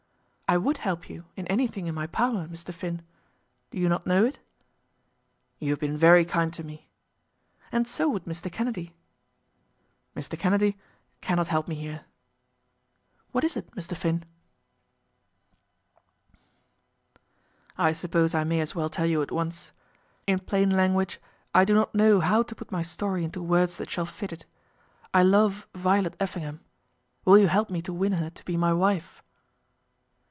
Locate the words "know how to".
21.95-22.55